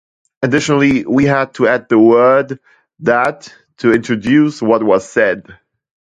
Additionally, 0.41 1.05
we 1.05 1.25
need 1.25 1.53
to 1.53 1.67
add 1.67 1.87
the 1.87 1.99
word 1.99 2.59
"that" 3.01 3.53
to 3.77 3.93
introduce 3.93 4.59
what 4.59 4.81
was 4.81 5.07
said. 5.07 5.59